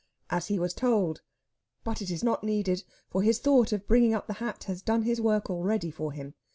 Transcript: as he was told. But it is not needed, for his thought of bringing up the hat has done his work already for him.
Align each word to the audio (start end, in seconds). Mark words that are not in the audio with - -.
as 0.31 0.47
he 0.47 0.57
was 0.57 0.73
told. 0.73 1.21
But 1.83 2.01
it 2.01 2.09
is 2.09 2.23
not 2.23 2.43
needed, 2.43 2.83
for 3.11 3.21
his 3.21 3.37
thought 3.37 3.71
of 3.71 3.85
bringing 3.85 4.15
up 4.15 4.25
the 4.25 4.33
hat 4.41 4.63
has 4.63 4.81
done 4.81 5.03
his 5.03 5.21
work 5.21 5.47
already 5.47 5.91
for 5.91 6.11
him. 6.11 6.33